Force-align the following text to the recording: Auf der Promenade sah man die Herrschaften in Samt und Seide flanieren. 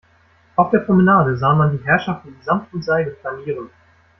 Auf 0.55 0.71
der 0.71 0.79
Promenade 0.79 1.37
sah 1.37 1.53
man 1.53 1.77
die 1.77 1.85
Herrschaften 1.85 2.29
in 2.29 2.41
Samt 2.41 2.73
und 2.73 2.83
Seide 2.83 3.15
flanieren. 3.21 3.69